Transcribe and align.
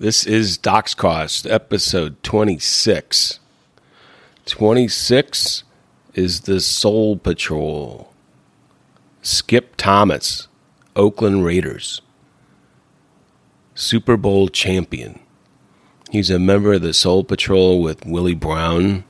This 0.00 0.24
is 0.24 0.56
DoxCost, 0.56 1.46
episode 1.52 2.22
26. 2.22 3.38
26 4.46 5.64
is 6.14 6.40
the 6.40 6.60
Soul 6.60 7.18
Patrol. 7.18 8.10
Skip 9.20 9.76
Thomas, 9.76 10.48
Oakland 10.96 11.44
Raiders. 11.44 12.00
Super 13.74 14.16
Bowl 14.16 14.48
champion. 14.48 15.20
He's 16.10 16.30
a 16.30 16.38
member 16.38 16.72
of 16.72 16.80
the 16.80 16.94
Soul 16.94 17.22
Patrol 17.22 17.82
with 17.82 18.06
Willie 18.06 18.34
Brown, 18.34 19.04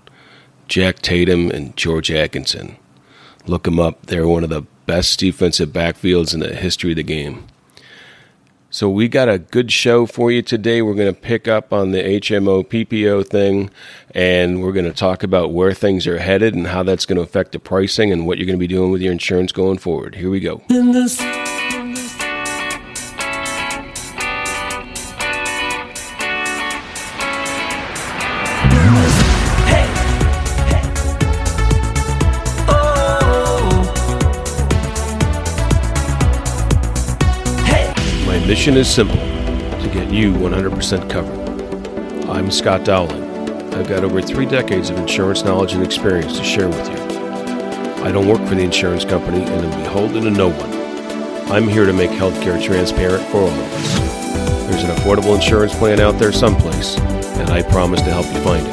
Jack 0.67 1.03
Tatum, 1.03 1.53
and 1.53 1.77
George 1.77 2.11
Atkinson. 2.11 2.75
Look 3.47 3.69
him 3.69 3.79
up. 3.79 4.07
They're 4.07 4.27
one 4.27 4.43
of 4.43 4.51
the 4.51 4.67
best 4.87 5.21
defensive 5.21 5.69
backfields 5.69 6.35
in 6.35 6.41
the 6.41 6.57
history 6.57 6.91
of 6.91 6.97
the 6.97 7.05
game. 7.05 7.47
So 8.73 8.89
we 8.89 9.09
got 9.09 9.29
a 9.29 9.41
good 9.41 9.73
show 9.73 10.07
for 10.07 10.31
you 10.31 10.43
today. 10.43 10.81
We're 10.81 10.95
going 10.95 11.13
to 11.13 11.21
pick 11.21 11.49
up 11.49 11.73
on 11.73 11.91
the 11.91 11.99
HMO 12.21 12.65
PPO 12.65 13.27
thing 13.27 13.69
and 14.15 14.63
we're 14.63 14.71
going 14.71 14.85
to 14.85 14.93
talk 14.93 15.25
about 15.25 15.53
where 15.53 15.75
things 15.75 16.07
are 16.07 16.19
headed 16.19 16.55
and 16.55 16.69
how 16.69 16.85
that's 16.85 17.05
going 17.05 17.17
to 17.17 17.23
affect 17.23 17.51
the 17.51 17.59
pricing 17.59 18.13
and 18.13 18.29
what 18.29 18.39
you're 18.39 18.47
going 18.47 18.59
to 18.59 18.61
be 18.61 18.69
doing 18.69 18.93
with 18.93 19.03
your 19.03 19.11
insurance 19.11 19.51
going 19.51 19.79
forward. 19.79 20.15
Here 20.15 20.31
we 20.31 20.39
go. 20.39 20.63
Mission 38.51 38.77
is 38.77 38.93
simple 38.93 39.15
to 39.15 39.91
get 39.95 40.11
you 40.11 40.33
100% 40.33 41.09
covered. 41.09 42.29
I'm 42.29 42.51
Scott 42.51 42.85
Dowling. 42.85 43.23
I've 43.73 43.89
got 43.89 44.03
over 44.03 44.21
three 44.21 44.45
decades 44.45 44.91
of 44.91 44.97
insurance 44.99 45.45
knowledge 45.45 45.75
and 45.75 45.85
experience 45.85 46.37
to 46.37 46.43
share 46.43 46.69
with 46.69 46.89
you. 46.89 46.97
I 48.05 48.11
don't 48.11 48.27
work 48.27 48.45
for 48.49 48.57
the 48.57 48.63
insurance 48.63 49.05
company 49.05 49.45
and 49.45 49.65
am 49.65 49.83
beholden 49.85 50.25
to 50.25 50.33
no 50.33 50.49
one. 50.49 51.53
I'm 51.53 51.69
here 51.69 51.87
to 51.87 51.93
make 51.93 52.11
healthcare 52.11 52.61
transparent 52.61 53.23
for 53.29 53.37
all 53.37 53.47
of 53.47 53.57
us. 53.57 54.69
There's 54.69 54.83
an 54.83 54.97
affordable 54.97 55.37
insurance 55.37 55.73
plan 55.73 56.01
out 56.01 56.19
there 56.19 56.33
someplace, 56.33 56.99
and 56.99 57.51
I 57.51 57.63
promise 57.63 58.03
to 58.03 58.11
help 58.11 58.27
you 58.35 58.43
find 58.43 58.67
it. 58.67 58.73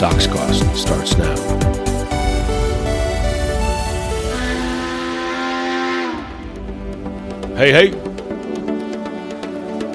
DoxCost 0.00 0.74
starts 0.74 1.18
now. 1.18 1.53
Hey, 7.56 7.70
hey. 7.70 7.86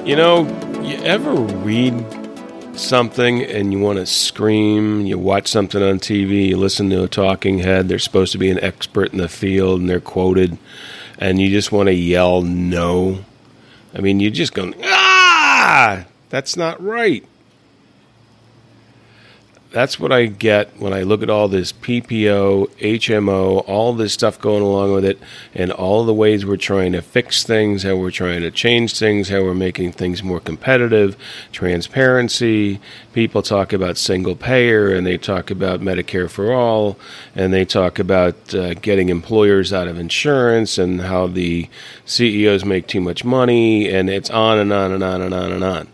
You 0.06 0.16
know, 0.16 0.46
you 0.82 0.96
ever 1.04 1.34
read 1.34 1.94
something 2.74 3.42
and 3.42 3.70
you 3.70 3.78
want 3.78 3.98
to 3.98 4.06
scream? 4.06 5.04
You 5.04 5.18
watch 5.18 5.48
something 5.48 5.82
on 5.82 5.98
TV, 5.98 6.48
you 6.48 6.56
listen 6.56 6.88
to 6.88 7.02
a 7.02 7.08
talking 7.08 7.58
head, 7.58 7.86
they're 7.86 7.98
supposed 7.98 8.32
to 8.32 8.38
be 8.38 8.50
an 8.50 8.58
expert 8.60 9.12
in 9.12 9.18
the 9.18 9.28
field 9.28 9.80
and 9.80 9.90
they're 9.90 10.00
quoted, 10.00 10.56
and 11.18 11.38
you 11.38 11.50
just 11.50 11.70
want 11.70 11.88
to 11.88 11.92
yell 11.92 12.40
no? 12.40 13.26
I 13.94 14.00
mean, 14.00 14.20
you're 14.20 14.30
just 14.30 14.54
going, 14.54 14.74
ah, 14.82 16.06
that's 16.30 16.56
not 16.56 16.82
right 16.82 17.26
that's 19.72 20.00
what 20.00 20.10
I 20.10 20.26
get 20.26 20.76
when 20.80 20.92
I 20.92 21.02
look 21.02 21.22
at 21.22 21.30
all 21.30 21.46
this 21.46 21.72
PPO, 21.72 22.70
HMO, 22.70 23.64
all 23.68 23.92
this 23.92 24.12
stuff 24.12 24.40
going 24.40 24.64
along 24.64 24.92
with 24.92 25.04
it, 25.04 25.18
and 25.54 25.70
all 25.70 26.04
the 26.04 26.14
ways 26.14 26.44
we're 26.44 26.56
trying 26.56 26.90
to 26.92 27.02
fix 27.02 27.44
things, 27.44 27.84
how 27.84 27.94
we're 27.94 28.10
trying 28.10 28.40
to 28.40 28.50
change 28.50 28.98
things, 28.98 29.28
how 29.28 29.42
we're 29.42 29.54
making 29.54 29.92
things 29.92 30.24
more 30.24 30.40
competitive, 30.40 31.16
transparency. 31.52 32.80
People 33.12 33.42
talk 33.42 33.72
about 33.72 33.96
single 33.96 34.34
payer, 34.34 34.92
and 34.92 35.06
they 35.06 35.16
talk 35.16 35.52
about 35.52 35.80
Medicare 35.80 36.28
for 36.28 36.52
all, 36.52 36.98
and 37.36 37.52
they 37.52 37.64
talk 37.64 38.00
about 38.00 38.52
uh, 38.52 38.74
getting 38.74 39.08
employers 39.08 39.72
out 39.72 39.86
of 39.86 39.98
insurance, 39.98 40.78
and 40.78 41.02
how 41.02 41.28
the 41.28 41.68
CEOs 42.06 42.64
make 42.64 42.88
too 42.88 43.00
much 43.00 43.24
money, 43.24 43.88
and 43.88 44.10
it's 44.10 44.30
on 44.30 44.58
and 44.58 44.72
on 44.72 44.90
and 44.90 45.04
on 45.04 45.22
and 45.22 45.32
on 45.32 45.52
and 45.52 45.62
on. 45.62 45.88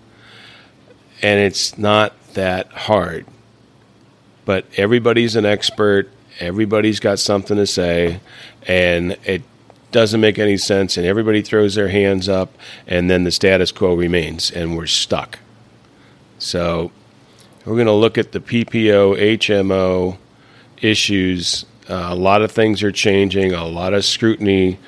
And 1.22 1.40
it's 1.40 1.76
not 1.76 2.14
that 2.34 2.68
hard 2.68 3.26
but 4.46 4.64
everybody's 4.78 5.36
an 5.36 5.44
expert. 5.44 6.08
Everybody's 6.40 7.00
got 7.00 7.18
something 7.18 7.58
to 7.58 7.66
say, 7.66 8.20
and 8.66 9.18
it 9.24 9.42
doesn't 9.92 10.20
make 10.20 10.38
any 10.38 10.56
sense. 10.56 10.96
And 10.96 11.04
everybody 11.04 11.42
throws 11.42 11.74
their 11.74 11.88
hands 11.88 12.30
up, 12.30 12.54
and 12.86 13.10
then 13.10 13.24
the 13.24 13.30
status 13.30 13.70
quo 13.72 13.94
remains, 13.94 14.50
and 14.50 14.74
we're 14.74 14.86
stuck. 14.86 15.40
So 16.38 16.92
we're 17.66 17.74
going 17.74 17.86
to 17.86 17.92
look 17.92 18.16
at 18.16 18.32
the 18.32 18.40
PPO, 18.40 19.38
HMO 19.38 20.16
issues. 20.80 21.66
Uh, 21.90 22.08
a 22.10 22.14
lot 22.14 22.40
of 22.40 22.52
things 22.52 22.82
are 22.82 22.92
changing. 22.92 23.52
A 23.52 23.66
lot 23.66 23.92
of 23.94 24.04
scrutiny 24.04 24.78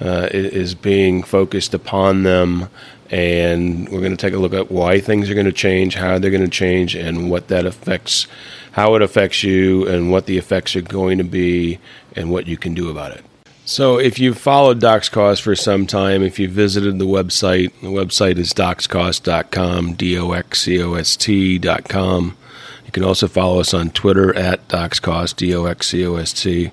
uh, 0.00 0.28
is 0.32 0.74
being 0.74 1.22
focused 1.22 1.74
upon 1.74 2.24
them 2.24 2.68
and 3.10 3.88
we're 3.88 4.00
going 4.00 4.10
to 4.10 4.16
take 4.16 4.34
a 4.34 4.38
look 4.38 4.52
at 4.52 4.70
why 4.70 5.00
things 5.00 5.30
are 5.30 5.34
going 5.34 5.46
to 5.46 5.52
change, 5.52 5.94
how 5.94 6.18
they're 6.18 6.30
going 6.30 6.42
to 6.42 6.48
change, 6.48 6.94
and 6.94 7.30
what 7.30 7.48
that 7.48 7.66
affects 7.66 8.26
how 8.76 8.94
it 8.94 9.00
affects 9.00 9.42
you 9.42 9.88
and 9.88 10.10
what 10.12 10.26
the 10.26 10.36
effects 10.36 10.76
are 10.76 10.82
going 10.82 11.16
to 11.16 11.24
be 11.24 11.78
and 12.14 12.30
what 12.30 12.46
you 12.46 12.58
can 12.58 12.74
do 12.74 12.90
about 12.90 13.10
it. 13.10 13.24
So, 13.64 13.98
if 13.98 14.18
you've 14.18 14.36
followed 14.36 14.80
DoxCost 14.80 15.40
for 15.40 15.56
some 15.56 15.86
time, 15.86 16.22
if 16.22 16.38
you've 16.38 16.52
visited 16.52 16.98
the 16.98 17.06
website, 17.06 17.72
the 17.80 17.88
website 17.88 18.36
is 18.36 18.52
doxcost.com, 18.52 19.94
D 19.94 20.18
O 20.18 20.30
X 20.32 20.60
C 20.60 20.80
O 20.82 20.92
S 20.92 21.16
T.com. 21.16 22.36
You 22.84 22.92
can 22.92 23.02
also 23.02 23.26
follow 23.26 23.60
us 23.60 23.72
on 23.72 23.90
Twitter 23.90 24.36
at 24.36 24.68
DoxCost, 24.68 25.36
D 25.36 25.54
O 25.54 25.64
X 25.64 25.88
C 25.88 26.06
O 26.06 26.16
S 26.16 26.34
T. 26.34 26.70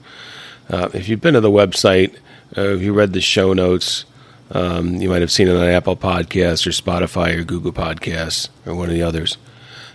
Uh, 0.69 0.89
if 0.93 1.07
you've 1.07 1.21
been 1.21 1.35
to 1.35 1.41
the 1.41 1.49
website, 1.49 2.15
uh, 2.57 2.75
if 2.75 2.81
you 2.81 2.91
read 2.91 3.13
the 3.13 3.21
show 3.21 3.53
notes, 3.53 4.03
um, 4.51 4.95
you 4.95 5.07
might 5.09 5.21
have 5.21 5.31
seen 5.31 5.47
it 5.47 5.55
on 5.55 5.63
Apple 5.63 5.95
Podcasts 5.95 6.67
or 6.67 6.71
Spotify 6.71 7.37
or 7.37 7.45
Google 7.45 7.71
Podcasts 7.71 8.49
or 8.65 8.75
one 8.75 8.89
of 8.89 8.93
the 8.93 9.01
others. 9.01 9.37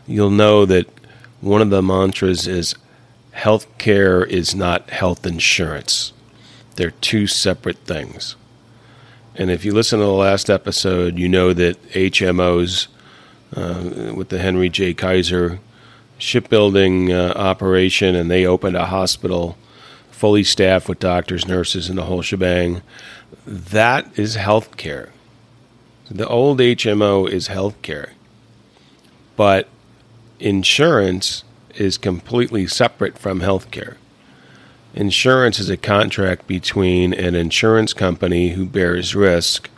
You'll 0.07 0.31
know 0.31 0.65
that 0.65 0.98
one 1.41 1.63
of 1.63 1.71
the 1.71 1.83
mantras 1.83 2.47
is 2.47 2.75
health 3.33 3.67
care 3.79 4.25
is 4.25 4.55
not 4.55 4.91
health 4.91 5.25
insurance. 5.25 6.13
They're 6.77 6.91
two 6.91 7.27
separate 7.27 7.79
things. 7.79 8.37
And 9.35 9.51
if 9.51 9.65
you 9.65 9.73
listen 9.73 10.01
to 10.01 10.05
the 10.05 10.11
last 10.11 10.51
episode, 10.51 11.17
you 11.17 11.29
know 11.29 11.53
that 11.53 11.81
HMOs, 11.91 12.89
uh, 13.57 14.13
with 14.15 14.31
the 14.31 14.39
Henry 14.39 14.69
J. 14.69 14.95
Kaiser 14.95 15.61
shipbuilding 16.19 17.13
uh, 17.13 17.33
operation, 17.37 18.17
and 18.17 18.29
they 18.29 18.45
opened 18.45 18.77
a 18.77 18.87
hospital 18.87 19.57
fully 20.11 20.43
staffed 20.43 20.89
with 20.89 20.99
doctors, 20.99 21.47
nurses, 21.47 21.89
and 21.89 21.97
the 21.97 22.05
whole 22.05 22.23
shebang. 22.23 22.83
That 23.47 24.19
is 24.19 24.37
healthcare. 24.37 25.11
The 26.11 26.27
old 26.27 26.59
HMO 26.59 27.31
is 27.31 27.49
healthcare. 27.49 28.11
But 29.37 29.69
insurance 30.41 31.45
is 31.75 31.99
completely 31.99 32.67
separate 32.67 33.19
from 33.19 33.41
healthcare. 33.41 33.97
Insurance 34.95 35.59
is 35.59 35.71
a 35.71 35.77
contract 35.77 36.47
between 36.47 37.13
an 37.13 37.35
insurance 37.35 37.93
company 37.93 38.51
who 38.51 38.67
bears 38.67 39.15
risk 39.15 39.71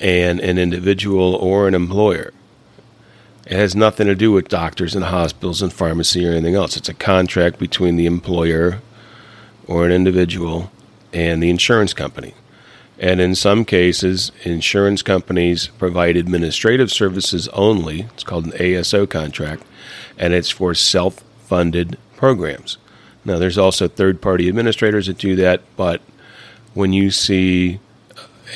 and 0.00 0.40
an 0.40 0.58
individual 0.58 1.34
or 1.36 1.68
an 1.68 1.74
employer. 1.74 2.32
It 3.46 3.56
has 3.56 3.74
nothing 3.74 4.06
to 4.06 4.14
do 4.14 4.32
with 4.32 4.48
doctors 4.48 4.94
and 4.94 5.04
hospitals 5.04 5.62
and 5.62 5.72
pharmacy 5.72 6.26
or 6.26 6.32
anything 6.32 6.54
else. 6.54 6.76
It's 6.76 6.88
a 6.88 6.94
contract 6.94 7.58
between 7.58 7.96
the 7.96 8.06
employer 8.06 8.80
or 9.66 9.86
an 9.86 9.92
individual 9.92 10.70
and 11.12 11.42
the 11.42 11.50
insurance 11.50 11.94
company. 11.94 12.34
And 13.02 13.20
in 13.20 13.34
some 13.34 13.64
cases, 13.64 14.30
insurance 14.44 15.02
companies 15.02 15.66
provide 15.76 16.16
administrative 16.16 16.92
services 16.92 17.48
only. 17.48 18.02
It's 18.14 18.22
called 18.22 18.44
an 18.44 18.52
ASO 18.52 19.10
contract, 19.10 19.64
and 20.16 20.32
it's 20.32 20.50
for 20.50 20.72
self 20.72 21.16
funded 21.44 21.98
programs. 22.16 22.78
Now, 23.24 23.40
there's 23.40 23.58
also 23.58 23.88
third 23.88 24.22
party 24.22 24.48
administrators 24.48 25.08
that 25.08 25.18
do 25.18 25.34
that, 25.34 25.62
but 25.76 26.00
when 26.74 26.92
you 26.92 27.10
see 27.10 27.80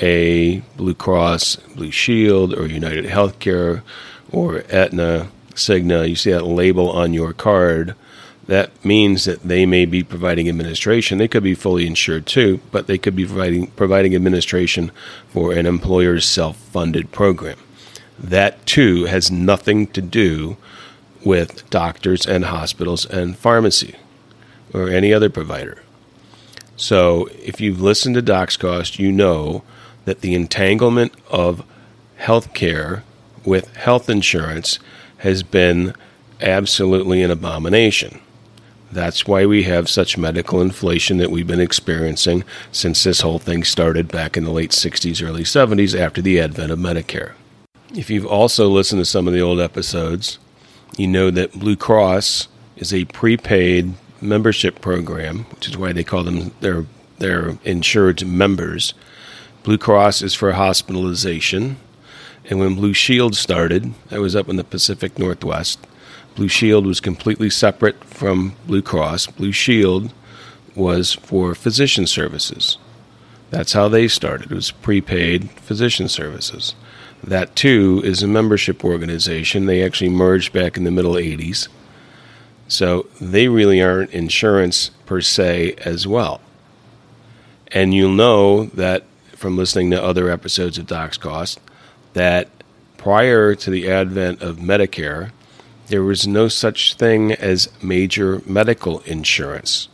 a 0.00 0.58
Blue 0.76 0.94
Cross, 0.94 1.56
Blue 1.74 1.90
Shield, 1.90 2.54
or 2.54 2.68
United 2.68 3.06
Healthcare, 3.06 3.82
or 4.30 4.62
Aetna, 4.70 5.28
Cigna, 5.54 6.08
you 6.08 6.14
see 6.14 6.30
that 6.30 6.46
label 6.46 6.88
on 6.90 7.12
your 7.12 7.32
card, 7.32 7.96
that 8.46 8.84
means 8.84 9.24
that 9.24 9.42
they 9.42 9.66
may 9.66 9.86
be 9.86 10.04
providing 10.04 10.48
administration. 10.48 11.18
They 11.18 11.28
could 11.28 11.42
be 11.42 11.54
fully 11.54 11.86
insured 11.86 12.26
too, 12.26 12.60
but 12.70 12.86
they 12.86 12.98
could 12.98 13.16
be 13.16 13.26
providing 13.26 13.68
providing 13.68 14.14
administration 14.14 14.92
for 15.28 15.52
an 15.52 15.66
employer's 15.66 16.24
self-funded 16.24 17.10
program. 17.12 17.58
That 18.18 18.64
too 18.66 19.04
has 19.04 19.30
nothing 19.30 19.88
to 19.88 20.00
do 20.00 20.56
with 21.24 21.68
doctors 21.70 22.24
and 22.24 22.44
hospitals 22.44 23.04
and 23.04 23.36
pharmacy 23.36 23.96
or 24.72 24.88
any 24.88 25.12
other 25.12 25.28
provider. 25.28 25.82
So 26.76 27.28
if 27.42 27.60
you've 27.60 27.80
listened 27.80 28.14
to 28.14 28.22
DoxCost, 28.22 28.98
you 28.98 29.10
know 29.10 29.64
that 30.04 30.20
the 30.20 30.34
entanglement 30.34 31.12
of 31.28 31.64
healthcare 32.20 33.02
with 33.44 33.74
health 33.76 34.08
insurance 34.08 34.78
has 35.18 35.42
been 35.42 35.94
absolutely 36.40 37.22
an 37.22 37.30
abomination. 37.30 38.20
That's 38.96 39.26
why 39.26 39.44
we 39.44 39.64
have 39.64 39.90
such 39.90 40.16
medical 40.16 40.62
inflation 40.62 41.18
that 41.18 41.30
we've 41.30 41.46
been 41.46 41.60
experiencing 41.60 42.44
since 42.72 43.04
this 43.04 43.20
whole 43.20 43.38
thing 43.38 43.62
started 43.62 44.08
back 44.08 44.38
in 44.38 44.44
the 44.44 44.50
late 44.50 44.70
60s, 44.70 45.22
early 45.22 45.42
70s 45.42 45.94
after 45.94 46.22
the 46.22 46.40
advent 46.40 46.72
of 46.72 46.78
Medicare. 46.78 47.34
If 47.94 48.08
you've 48.08 48.24
also 48.24 48.70
listened 48.70 49.02
to 49.02 49.04
some 49.04 49.28
of 49.28 49.34
the 49.34 49.42
old 49.42 49.60
episodes, 49.60 50.38
you 50.96 51.06
know 51.06 51.30
that 51.30 51.52
Blue 51.52 51.76
Cross 51.76 52.48
is 52.78 52.94
a 52.94 53.04
prepaid 53.04 53.92
membership 54.22 54.80
program, 54.80 55.40
which 55.50 55.68
is 55.68 55.76
why 55.76 55.92
they 55.92 56.02
call 56.02 56.24
them 56.24 56.52
their 56.60 56.86
their 57.18 57.58
insured 57.64 58.26
members. 58.26 58.94
Blue 59.62 59.76
Cross 59.76 60.22
is 60.22 60.32
for 60.32 60.52
hospitalization, 60.52 61.76
and 62.48 62.58
when 62.58 62.76
Blue 62.76 62.94
Shield 62.94 63.36
started, 63.36 63.92
that 64.08 64.20
was 64.20 64.34
up 64.34 64.48
in 64.48 64.56
the 64.56 64.64
Pacific 64.64 65.18
Northwest. 65.18 65.86
Blue 66.36 66.48
Shield 66.48 66.86
was 66.86 67.00
completely 67.00 67.48
separate 67.48 68.04
from 68.04 68.54
Blue 68.66 68.82
Cross. 68.82 69.28
Blue 69.28 69.52
Shield 69.52 70.12
was 70.74 71.14
for 71.14 71.54
physician 71.54 72.06
services. 72.06 72.76
That's 73.50 73.72
how 73.72 73.88
they 73.88 74.06
started. 74.06 74.52
It 74.52 74.54
was 74.54 74.70
prepaid 74.70 75.50
physician 75.52 76.08
services. 76.08 76.74
That 77.24 77.56
too 77.56 78.02
is 78.04 78.22
a 78.22 78.28
membership 78.28 78.84
organization. 78.84 79.64
They 79.64 79.82
actually 79.82 80.10
merged 80.10 80.52
back 80.52 80.76
in 80.76 80.84
the 80.84 80.90
middle 80.90 81.14
80s. 81.14 81.68
So 82.68 83.06
they 83.18 83.48
really 83.48 83.80
aren't 83.80 84.10
insurance 84.10 84.90
per 85.06 85.22
se 85.22 85.76
as 85.84 86.06
well. 86.06 86.42
And 87.72 87.94
you'll 87.94 88.12
know 88.12 88.64
that 88.66 89.04
from 89.34 89.56
listening 89.56 89.90
to 89.92 90.02
other 90.02 90.30
episodes 90.30 90.76
of 90.76 90.86
DoxCost 90.86 91.58
that 92.12 92.50
prior 92.98 93.54
to 93.54 93.70
the 93.70 93.90
advent 93.90 94.42
of 94.42 94.56
Medicare, 94.56 95.30
there 95.88 96.02
was 96.02 96.26
no 96.26 96.48
such 96.48 96.94
thing 96.94 97.32
as 97.32 97.68
major 97.82 98.42
medical 98.44 99.00
insurance. 99.00 99.88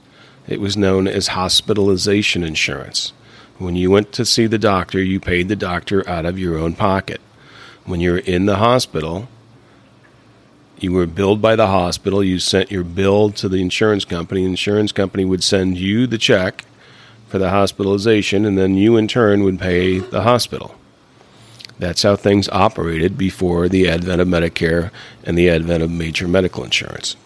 It 0.49 0.61
was 0.61 0.77
known 0.77 1.07
as 1.07 1.29
hospitalization 1.29 2.43
insurance. 2.43 3.13
When 3.59 3.77
you 3.77 3.91
went 3.91 4.13
to 4.13 4.25
see 4.25 4.47
the 4.47 4.59
doctor, 4.59 5.03
you 5.03 5.21
paid 5.21 5.49
the 5.49 5.57
doctor 5.57 6.09
out 6.09 6.25
of 6.25 6.39
your 6.39 6.59
own 6.59 6.75
pocket. 6.75 7.21
When 7.85 8.01
you're 8.01 8.19
in 8.19 8.47
the 8.47 8.57
hospital, 8.57 9.29
you 10.79 10.93
were 10.93 11.07
billed 11.07 11.41
by 11.41 11.55
the 11.57 11.69
hospital. 11.69 12.25
You 12.25 12.39
sent 12.39 12.73
your 12.73 12.85
bill 12.85 13.31
to 13.33 13.49
the 13.49 13.61
insurance 13.61 14.05
company. 14.05 14.43
The 14.43 14.51
insurance 14.51 14.93
company 14.93 15.25
would 15.25 15.45
send 15.45 15.79
you 15.79 16.07
the 16.07 16.19
check 16.19 16.65
for 17.29 17.39
the 17.39 17.51
hospitalization, 17.51 18.45
and 18.45 18.59
then 18.59 18.75
you 18.75 18.97
in 18.97 19.09
turn 19.09 19.45
would 19.45 19.61
pay 19.61 19.99
the 19.99 20.23
hospital. 20.23 20.75
That's 21.83 22.05
how 22.05 22.15
things 22.15 22.49
operated 22.51 23.19
before 23.19 23.69
the 23.69 23.89
advent 23.89 24.21
of 24.21 24.29
Medicare 24.29 24.93
and 25.25 25.37
the 25.37 25.51
advent 25.51 25.83
of 25.83 25.91
major 25.91 26.29
medical 26.29 26.63
insurance. 26.63 27.17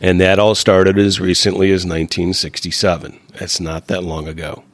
And 0.00 0.20
that 0.20 0.40
all 0.40 0.56
started 0.56 0.98
as 0.98 1.20
recently 1.20 1.68
as 1.68 1.84
1967. 1.84 3.20
That's 3.38 3.60
not 3.60 3.86
that 3.86 4.02
long 4.02 4.26
ago. 4.26 4.64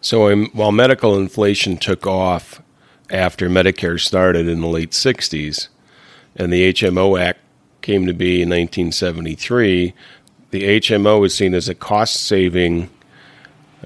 So 0.00 0.30
um, 0.30 0.48
while 0.52 0.70
medical 0.70 1.18
inflation 1.18 1.76
took 1.76 2.06
off 2.06 2.62
after 3.10 3.48
Medicare 3.48 3.98
started 3.98 4.46
in 4.46 4.60
the 4.60 4.68
late 4.68 4.92
60s 4.92 5.66
and 6.36 6.52
the 6.52 6.72
HMO 6.72 7.20
Act 7.20 7.40
came 7.82 8.06
to 8.06 8.14
be 8.14 8.42
in 8.42 8.48
1973, 8.48 9.92
the 10.52 10.80
HMO 10.80 11.20
was 11.20 11.34
seen 11.34 11.52
as 11.52 11.68
a 11.68 11.74
cost 11.74 12.14
saving 12.14 12.90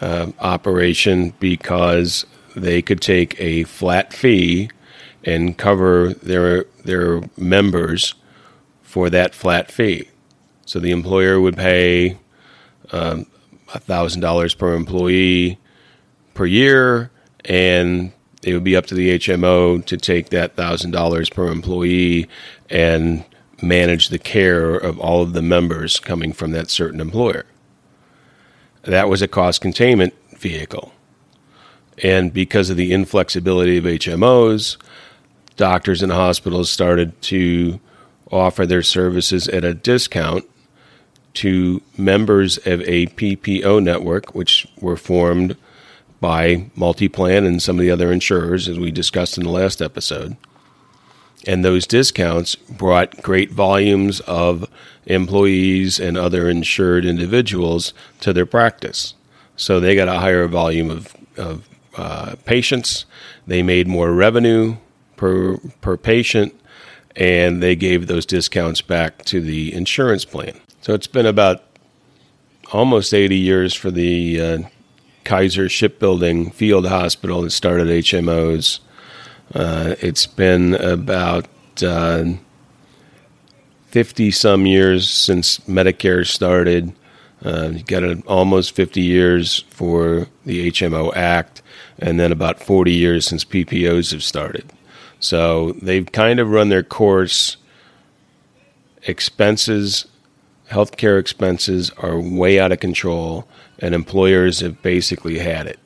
uh, 0.03 0.33
operation 0.39 1.33
because 1.41 2.27
they 2.55 2.83
could 2.83 3.01
take 3.01 3.41
a 3.41 3.65
flat 3.65 4.13
fee 4.13 4.71
and 5.25 5.57
cover 5.57 6.15
their 6.15 6.65
their 6.85 7.23
members 7.37 8.15
for 8.83 9.11
that 9.11 9.35
flat 9.35 9.71
fee. 9.71 10.09
So 10.65 10.79
the 10.79 10.91
employer 10.91 11.41
would 11.41 11.57
pay 11.57 12.19
um, 12.93 13.27
thousand 13.69 14.21
dollars 14.21 14.55
per 14.55 14.75
employee 14.75 15.59
per 16.35 16.47
year, 16.47 17.11
and 17.45 18.13
it 18.43 18.55
would 18.55 18.65
be 18.65 18.77
up 18.77 18.87
to 18.87 18.95
the 18.95 19.19
HMO 19.19 19.85
to 19.85 19.97
take 19.97 20.31
that 20.31 20.57
thousand 20.57 20.91
dollars 20.93 21.29
per 21.29 21.49
employee 21.49 22.29
and 22.69 23.25
manage 23.63 24.09
the 24.09 24.19
care 24.19 24.75
of 24.75 24.99
all 24.99 25.23
of 25.23 25.33
the 25.35 25.43
members 25.43 26.01
coming 26.01 26.33
from 26.33 26.53
that 26.53 26.71
certain 26.71 27.01
employer. 27.01 27.45
That 28.83 29.09
was 29.09 29.21
a 29.21 29.29
cost 29.29 29.61
containment 29.61 30.15
vehicle. 30.39 30.93
And 32.03 32.33
because 32.33 32.71
of 32.71 32.77
the 32.77 32.93
inflexibility 32.93 33.77
of 33.77 33.85
HMOs, 33.85 34.77
doctors 35.57 36.03
and 36.03 36.13
hospitals 36.13 36.71
started 36.71 37.21
to 37.23 37.81
offer 38.31 38.65
their 38.65 38.83
services 38.83 39.49
at 39.49 39.65
a 39.65 39.75
discount 39.75 40.45
to 41.35 41.83
members 41.97 42.59
of 42.59 42.81
a 42.83 43.07
PPO 43.07 43.83
network, 43.83 44.35
which 44.35 44.67
were 44.81 44.97
formed 44.97 45.57
by 46.21 46.71
Multiplan 46.77 47.47
and 47.47 47.63
some 47.63 47.77
of 47.77 47.83
the 47.83 47.91
other 47.91 48.13
insurers, 48.13 48.69
as 48.69 48.79
we 48.79 48.91
discussed 48.91 49.39
in 49.39 49.45
the 49.45 49.51
last 49.51 49.81
episode. 49.81 50.37
And 51.47 51.65
those 51.65 51.87
discounts 51.87 52.57
brought 52.57 53.23
great 53.23 53.51
volumes 53.51 54.21
of 54.21 54.69
employees 55.07 55.99
and 55.99 56.19
other 56.19 56.51
insured 56.51 57.07
individuals 57.07 57.95
to 58.21 58.33
their 58.33 58.45
practice. 58.45 59.15
So 59.57 59.81
they 59.81 59.95
got 59.95 60.09
a 60.09 60.21
higher 60.21 60.47
volume 60.47 60.91
of, 60.91 61.17
of 61.39 61.70
uh, 61.97 62.37
patients. 62.45 63.05
They 63.47 63.63
made 63.63 63.89
more 63.89 64.13
revenue 64.13 64.77
per 65.17 65.59
per 65.81 65.97
patient, 65.97 66.55
and 67.17 67.63
they 67.63 67.77
gave 67.77 68.07
those 68.07 68.27
discounts 68.27 68.81
back 68.81 69.25
to 69.27 69.41
the 69.41 69.73
insurance 69.73 70.25
plan. 70.25 70.61
So 70.81 70.95
it's 70.95 71.07
been 71.07 71.27
about 71.27 71.63
almost 72.73 73.13
80 73.13 73.37
years 73.37 73.75
for 73.75 73.91
the 73.91 74.41
uh, 74.41 74.59
Kaiser 75.25 75.69
Shipbuilding 75.69 76.51
Field 76.51 76.87
Hospital 76.87 77.43
that 77.43 77.51
started 77.51 77.89
HMOs. 77.89 78.81
Uh, 79.55 79.97
it's 80.01 80.27
been 80.27 80.75
about 80.75 81.47
uh, 81.83 82.25
50 83.89 84.31
some 84.31 84.67
years 84.67 85.11
since 85.11 85.59
Medicare 85.61 86.27
started. 86.27 86.93
Uh, 87.45 87.71
you 87.73 87.83
got 87.83 88.27
almost 88.27 88.73
50 88.75 89.01
years 89.01 89.65
for 89.71 90.29
the 90.45 90.71
HMO 90.71 91.15
Act, 91.17 91.63
and 92.01 92.19
then 92.19 92.33
about 92.33 92.61
40 92.61 92.93
years 92.93 93.27
since 93.27 93.45
PPOs 93.45 94.13
have 94.13 94.23
started. 94.23 94.73
So 95.21 95.73
they've 95.73 96.11
kind 96.11 96.41
of 96.41 96.51
run 96.51 96.71
their 96.71 96.83
course. 96.83 97.59
Expenses, 99.03 100.07
healthcare 100.71 101.19
expenses 101.19 101.91
are 101.99 102.19
way 102.19 102.59
out 102.59 102.73
of 102.73 102.81
control, 102.81 103.47
and 103.79 103.95
employers 103.95 104.61
have 104.61 104.83
basically 104.83 105.39
had 105.39 105.67
it. 105.67 105.79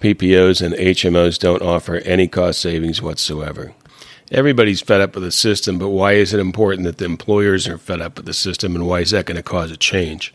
PPOs 0.00 0.64
and 0.64 0.74
HMOs 0.74 1.38
don't 1.38 1.62
offer 1.62 1.96
any 1.96 2.28
cost 2.28 2.60
savings 2.60 3.02
whatsoever. 3.02 3.74
Everybody's 4.30 4.82
fed 4.82 5.00
up 5.00 5.14
with 5.14 5.24
the 5.24 5.32
system, 5.32 5.78
but 5.78 5.88
why 5.88 6.12
is 6.12 6.32
it 6.34 6.38
important 6.38 6.84
that 6.84 6.98
the 6.98 7.06
employers 7.06 7.66
are 7.66 7.78
fed 7.78 8.00
up 8.00 8.16
with 8.16 8.26
the 8.26 8.34
system, 8.34 8.76
and 8.76 8.86
why 8.86 9.00
is 9.00 9.10
that 9.10 9.26
going 9.26 9.36
to 9.36 9.42
cause 9.42 9.70
a 9.70 9.76
change? 9.76 10.34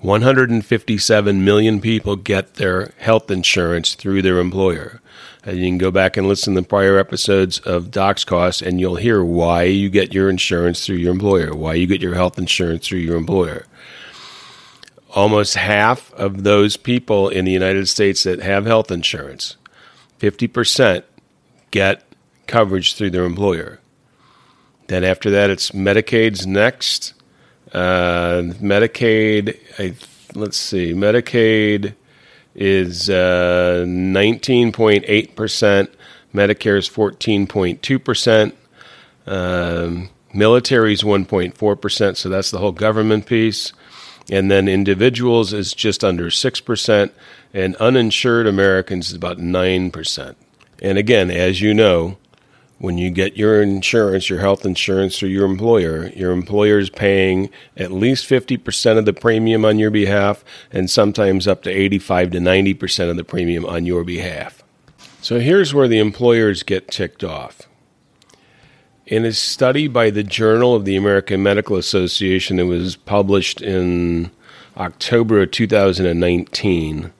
157 0.00 1.44
million 1.44 1.80
people 1.80 2.14
get 2.14 2.54
their 2.54 2.92
health 2.98 3.30
insurance 3.30 3.94
through 3.94 4.22
their 4.22 4.38
employer. 4.38 5.00
And 5.42 5.58
you 5.58 5.66
can 5.66 5.78
go 5.78 5.90
back 5.90 6.16
and 6.16 6.28
listen 6.28 6.54
to 6.54 6.62
prior 6.62 6.98
episodes 6.98 7.58
of 7.60 7.86
DoxCost, 7.86 8.64
and 8.64 8.78
you'll 8.78 8.96
hear 8.96 9.24
why 9.24 9.64
you 9.64 9.88
get 9.88 10.14
your 10.14 10.30
insurance 10.30 10.86
through 10.86 10.96
your 10.96 11.12
employer, 11.12 11.54
why 11.54 11.74
you 11.74 11.86
get 11.86 12.00
your 12.00 12.14
health 12.14 12.38
insurance 12.38 12.86
through 12.86 13.00
your 13.00 13.16
employer. 13.16 13.66
Almost 15.14 15.56
half 15.56 16.12
of 16.12 16.44
those 16.44 16.76
people 16.76 17.28
in 17.28 17.44
the 17.44 17.52
United 17.52 17.88
States 17.88 18.22
that 18.22 18.40
have 18.40 18.66
health 18.66 18.90
insurance, 18.90 19.56
50%, 20.20 21.02
get 21.70 22.04
coverage 22.46 22.94
through 22.94 23.10
their 23.10 23.24
employer. 23.24 23.80
Then 24.86 25.02
after 25.02 25.30
that, 25.30 25.50
it's 25.50 25.70
Medicaid's 25.70 26.46
next. 26.46 27.14
Uh, 27.72 28.42
Medicaid, 28.60 29.58
I, 29.78 29.94
let's 30.34 30.56
see, 30.56 30.92
Medicaid 30.92 31.94
is 32.54 33.10
uh, 33.10 33.84
19.8%, 33.86 35.88
Medicare 36.34 36.78
is 36.78 36.88
14.2%, 36.88 38.52
um, 39.26 40.10
military 40.32 40.92
is 40.92 41.02
1.4%, 41.02 42.16
so 42.16 42.28
that's 42.28 42.50
the 42.50 42.58
whole 42.58 42.72
government 42.72 43.26
piece. 43.26 43.72
And 44.30 44.50
then 44.50 44.68
individuals 44.68 45.54
is 45.54 45.72
just 45.72 46.04
under 46.04 46.26
6%, 46.26 47.10
and 47.54 47.76
uninsured 47.76 48.46
Americans 48.46 49.08
is 49.08 49.14
about 49.14 49.38
9%. 49.38 50.34
And 50.82 50.98
again, 50.98 51.30
as 51.30 51.60
you 51.60 51.74
know, 51.74 52.18
when 52.78 52.96
you 52.96 53.10
get 53.10 53.36
your 53.36 53.60
insurance, 53.60 54.30
your 54.30 54.38
health 54.38 54.64
insurance 54.64 55.18
through 55.18 55.30
your 55.30 55.44
employer, 55.44 56.08
your 56.10 56.32
employer 56.32 56.78
is 56.78 56.90
paying 56.90 57.50
at 57.76 57.90
least 57.90 58.28
50% 58.28 58.98
of 58.98 59.04
the 59.04 59.12
premium 59.12 59.64
on 59.64 59.78
your 59.78 59.90
behalf 59.90 60.44
and 60.70 60.88
sometimes 60.88 61.48
up 61.48 61.62
to 61.64 61.70
85 61.70 62.30
to 62.32 62.38
90% 62.38 63.10
of 63.10 63.16
the 63.16 63.24
premium 63.24 63.66
on 63.66 63.84
your 63.84 64.04
behalf. 64.04 64.62
So 65.20 65.40
here's 65.40 65.74
where 65.74 65.88
the 65.88 65.98
employers 65.98 66.62
get 66.62 66.88
ticked 66.88 67.24
off. 67.24 67.62
In 69.06 69.24
a 69.24 69.32
study 69.32 69.88
by 69.88 70.10
the 70.10 70.22
Journal 70.22 70.74
of 70.74 70.84
the 70.84 70.94
American 70.94 71.42
Medical 71.42 71.76
Association 71.76 72.56
that 72.58 72.66
was 72.66 72.94
published 72.94 73.60
in 73.60 74.30
October 74.76 75.42
of 75.42 75.50
2019, 75.50 77.12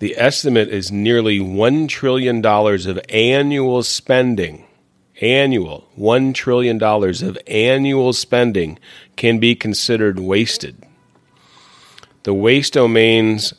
the 0.00 0.16
estimate 0.18 0.68
is 0.68 0.90
nearly 0.90 1.38
$1 1.38 1.86
trillion 1.86 2.44
of 2.44 3.00
annual 3.10 3.82
spending. 3.82 4.64
Annual, 5.20 5.88
$1 5.98 6.34
trillion 6.34 6.82
of 6.82 7.38
annual 7.46 8.14
spending 8.14 8.78
can 9.16 9.38
be 9.38 9.54
considered 9.54 10.18
wasted. 10.18 10.82
The 12.22 12.32
waste 12.32 12.72
domains, 12.72 13.52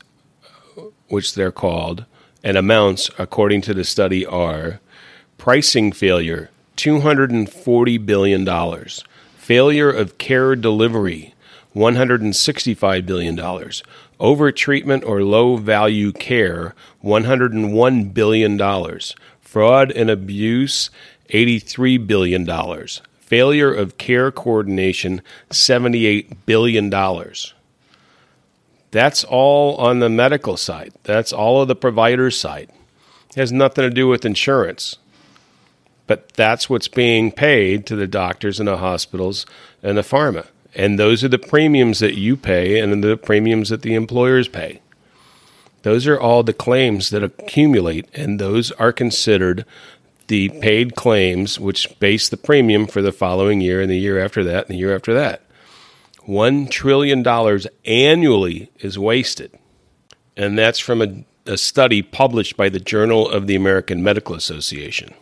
which 1.09 1.35
they're 1.35 1.51
called, 1.51 2.05
and 2.43 2.57
amounts, 2.57 3.11
according 3.19 3.61
to 3.61 3.75
the 3.75 3.83
study, 3.83 4.25
are 4.25 4.79
pricing 5.37 5.91
failure, 5.91 6.49
$240 6.75 8.03
billion, 8.03 8.85
failure 9.35 9.91
of 9.91 10.17
care 10.17 10.55
delivery, 10.55 11.35
$165 11.75 13.05
billion, 13.05 13.39
Overtreatment 14.21 15.03
or 15.03 15.23
low 15.23 15.57
value 15.57 16.11
care, 16.11 16.75
$101 17.03 18.13
billion. 18.13 18.99
Fraud 19.41 19.91
and 19.91 20.09
abuse, 20.11 20.91
$83 21.29 22.05
billion. 22.05 22.87
Failure 23.19 23.73
of 23.73 23.97
care 23.97 24.31
coordination, 24.31 25.21
$78 25.49 26.37
billion. 26.45 26.89
That's 28.91 29.23
all 29.23 29.75
on 29.77 29.99
the 29.99 30.09
medical 30.09 30.55
side. 30.55 30.93
That's 31.03 31.33
all 31.33 31.61
of 31.61 31.67
the 31.67 31.75
provider's 31.75 32.39
side. 32.39 32.69
It 33.29 33.35
has 33.35 33.51
nothing 33.51 33.83
to 33.83 33.89
do 33.89 34.07
with 34.07 34.23
insurance. 34.23 34.97
But 36.05 36.33
that's 36.33 36.69
what's 36.69 36.89
being 36.89 37.31
paid 37.31 37.85
to 37.87 37.95
the 37.95 38.07
doctors 38.07 38.59
and 38.59 38.67
the 38.67 38.77
hospitals 38.77 39.45
and 39.81 39.97
the 39.97 40.01
pharma. 40.01 40.47
And 40.73 40.97
those 40.97 41.23
are 41.23 41.27
the 41.27 41.37
premiums 41.37 41.99
that 41.99 42.17
you 42.17 42.37
pay 42.37 42.79
and 42.79 43.03
the 43.03 43.17
premiums 43.17 43.69
that 43.69 43.81
the 43.81 43.93
employers 43.93 44.47
pay. 44.47 44.81
Those 45.83 46.07
are 46.07 46.19
all 46.19 46.43
the 46.43 46.53
claims 46.53 47.09
that 47.09 47.23
accumulate, 47.23 48.07
and 48.13 48.39
those 48.39 48.71
are 48.73 48.93
considered 48.93 49.65
the 50.27 50.49
paid 50.61 50.95
claims, 50.95 51.59
which 51.59 51.99
base 51.99 52.29
the 52.29 52.37
premium 52.37 52.87
for 52.87 53.01
the 53.01 53.11
following 53.11 53.59
year 53.59 53.81
and 53.81 53.91
the 53.91 53.97
year 53.97 54.23
after 54.23 54.43
that 54.43 54.67
and 54.67 54.75
the 54.75 54.79
year 54.79 54.95
after 54.95 55.13
that. 55.13 55.41
$1 56.27 56.69
trillion 56.69 57.25
annually 57.85 58.71
is 58.79 58.97
wasted. 58.97 59.51
And 60.37 60.57
that's 60.57 60.79
from 60.79 61.01
a, 61.01 61.25
a 61.45 61.57
study 61.57 62.01
published 62.01 62.55
by 62.55 62.69
the 62.69 62.79
Journal 62.79 63.29
of 63.29 63.47
the 63.47 63.55
American 63.55 64.03
Medical 64.03 64.35
Association. 64.35 65.13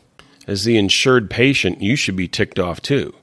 As 0.46 0.65
the 0.65 0.77
insured 0.77 1.29
patient, 1.29 1.82
you 1.82 1.96
should 1.96 2.15
be 2.15 2.27
ticked 2.27 2.60
off 2.60 2.82
too. 2.82 3.15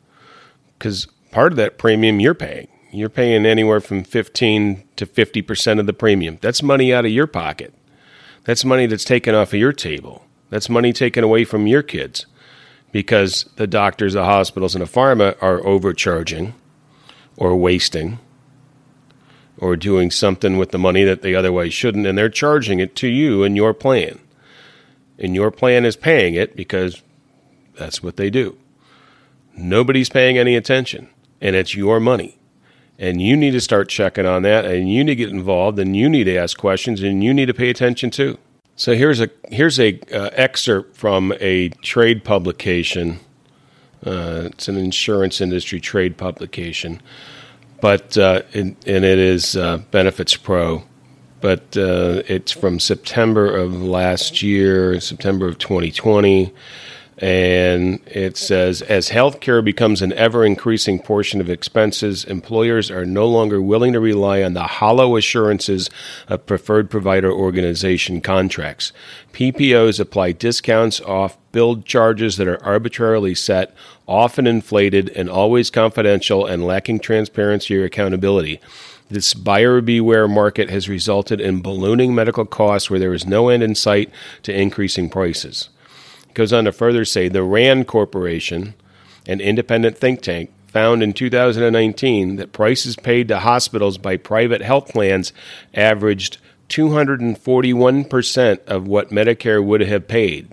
Because 0.79 1.07
part 1.37 1.53
of 1.53 1.59
that 1.59 1.77
premium 1.77 2.19
you're 2.19 2.33
paying. 2.33 2.67
You're 2.91 3.11
paying 3.11 3.45
anywhere 3.45 3.83
from 3.83 4.05
15 4.05 4.85
to 4.97 5.05
50% 5.05 5.79
of 5.79 5.85
the 5.85 5.93
premium. 5.93 6.39
That's 6.41 6.63
money 6.63 6.95
out 6.95 7.05
of 7.05 7.11
your 7.11 7.27
pocket. 7.27 7.75
That's 8.45 8.65
money 8.65 8.87
that's 8.87 9.05
taken 9.05 9.35
off 9.35 9.53
of 9.53 9.59
your 9.59 9.75
table. 9.75 10.25
That's 10.49 10.71
money 10.71 10.95
taken 10.95 11.23
away 11.23 11.45
from 11.45 11.67
your 11.67 11.83
kids 11.83 12.25
because 12.91 13.45
the 13.57 13.67
doctors, 13.67 14.15
the 14.15 14.25
hospitals, 14.25 14.75
and 14.75 14.81
the 14.81 14.89
pharma 14.89 15.37
are 15.43 15.63
overcharging 15.67 16.55
or 17.37 17.55
wasting 17.55 18.19
or 19.59 19.77
doing 19.77 20.11
something 20.11 20.57
with 20.57 20.71
the 20.71 20.79
money 20.79 21.05
that 21.05 21.21
they 21.21 21.35
otherwise 21.35 21.75
shouldn't, 21.75 22.07
and 22.07 22.17
they're 22.17 22.31
charging 22.31 22.81
it 22.81 22.97
to 22.97 23.09
you 23.09 23.43
in 23.43 23.55
your 23.55 23.75
plan. 23.75 24.19
And 25.19 25.35
your 25.35 25.51
plan 25.51 25.85
is 25.85 25.97
paying 25.97 26.33
it 26.33 26.57
because 26.57 27.03
that's 27.75 28.03
what 28.03 28.17
they 28.17 28.31
do. 28.31 28.57
Nobody's 29.55 30.09
paying 30.09 30.39
any 30.39 30.57
attention 30.57 31.11
and 31.41 31.57
it's 31.57 31.75
your 31.75 32.01
money. 32.01 32.39
And 32.99 33.21
you 33.21 33.37
need 33.37 33.51
to 33.51 33.61
start 33.61 33.89
checking 33.89 34.25
on 34.25 34.43
that, 34.43 34.65
and 34.65 34.91
you 34.91 35.05
need 35.05 35.13
to 35.13 35.17
get 35.17 35.31
involved, 35.31 35.79
and 35.79 35.95
you 35.95 36.09
need 36.09 36.25
to 36.25 36.37
ask 36.37 36.57
questions, 36.57 37.03
and 37.03 37.23
you 37.23 37.35
need 37.35 37.47
to 37.47 37.55
pay 37.55 37.69
attention 37.69 38.11
too. 38.11 38.39
So 38.75 38.95
here's 38.95 39.21
a 39.21 39.31
here's 39.49 39.79
a 39.81 39.99
uh, 40.13 40.31
excerpt 40.33 40.97
from 40.97 41.33
a 41.41 41.71
trade 41.83 42.25
publication. 42.25 43.21
Uh, 44.05 44.51
it's 44.53 44.69
an 44.69 44.77
insurance 44.77 45.41
industry 45.41 45.81
trade 45.81 46.17
publication, 46.17 47.01
but 47.81 48.17
uh, 48.17 48.43
and, 48.55 48.77
and 48.87 49.05
it 49.05 49.19
is 49.19 49.57
uh, 49.57 49.79
Benefits 49.91 50.37
Pro, 50.37 50.83
but 51.41 51.77
uh, 51.77 52.23
it's 52.29 52.53
from 52.53 52.79
September 52.79 53.55
of 53.55 53.83
last 53.83 54.43
year, 54.43 55.01
September 55.01 55.49
of 55.49 55.59
2020 55.59 56.53
and 57.19 58.01
it 58.07 58.37
says 58.37 58.83
as 58.83 59.09
healthcare 59.09 59.65
becomes 59.65 60.03
an 60.03 60.13
ever 60.13 60.45
increasing 60.45 60.99
portion 60.99 61.41
of 61.41 61.49
expenses, 61.49 62.25
employers 62.25 62.91
are 62.91 63.07
no 63.07 63.27
longer 63.27 63.63
willing 63.63 63.95
to 63.95 64.01
rely 64.01 64.43
on 64.43 64.53
the 64.53 64.65
hollow 64.65 65.17
assurances 65.17 65.89
of 66.29 66.45
preferred 66.45 66.91
provider 66.91 67.33
organization 67.33 68.21
contracts. 68.21 68.93
PPOs 69.33 69.99
apply 69.99 70.33
discounts 70.33 71.01
off 71.01 71.39
billed 71.53 71.87
charges 71.87 72.37
that 72.37 72.49
are 72.49 72.63
arbitrarily 72.63 73.35
set, 73.35 73.75
often 74.07 74.47
inflated, 74.47 75.09
and 75.11 75.31
always 75.31 75.71
confidential 75.71 76.45
and 76.45 76.67
lacking 76.67 77.01
transparency 77.01 77.79
or 77.79 77.85
accountability. 77.85 78.61
This 79.09 79.33
buyer 79.33 79.81
beware 79.81 80.29
market 80.29 80.69
has 80.69 80.89
resulted 80.89 81.41
in 81.41 81.63
ballooning 81.63 82.15
medical 82.15 82.45
costs 82.45 82.91
where 82.91 82.99
there 82.99 83.15
is 83.15 83.25
no 83.25 83.49
end 83.49 83.63
in 83.63 83.75
sight 83.75 84.11
to 84.43 84.53
increasing 84.53 85.09
prices 85.09 85.71
goes 86.37 86.53
on 86.53 86.67
to 86.67 86.73
further 86.73 87.05
say 87.05 87.29
the 87.29 87.43
RAND 87.43 87.89
Corporation, 87.89 88.75
an 89.27 89.41
independent 89.41 89.99
think 89.99 90.21
tank, 90.21 90.53
found 90.69 91.03
in 91.03 91.15
2019 91.15 92.37
that 92.37 92.53
prices 92.53 92.95
paid 92.95 93.27
to 93.29 93.41
hospitals 93.41 93.97
by 93.97 94.19
private 94.19 94.61
health 94.61 94.93
plans 94.93 95.33
averaged 95.73 96.37
241% 96.69 98.65
of 98.67 98.87
what 98.87 99.09
Medicare 99.11 99.65
would 99.65 99.81
have 99.81 100.07
paid. 100.07 100.49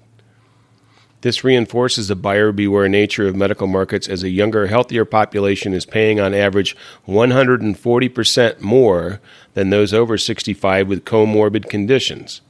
This 1.19 1.43
reinforces 1.43 2.07
the 2.07 2.15
buyer 2.15 2.53
beware 2.53 2.87
nature 2.87 3.27
of 3.27 3.35
medical 3.35 3.67
markets 3.67 4.07
as 4.07 4.23
a 4.23 4.29
younger, 4.29 4.67
healthier 4.67 5.03
population 5.05 5.73
is 5.73 5.85
paying 5.85 6.19
on 6.19 6.33
average 6.33 6.77
140% 7.07 8.61
more 8.61 9.19
than 9.53 9.69
those 9.69 9.93
over 9.93 10.17
65 10.17 10.87
with 10.87 11.05
comorbid 11.05 11.69
conditions. 11.69 12.41